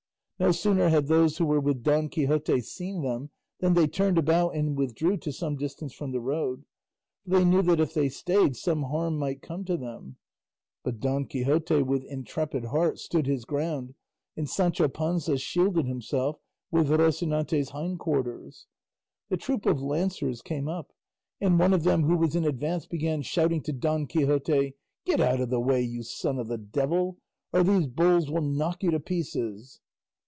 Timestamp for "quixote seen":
2.09-3.03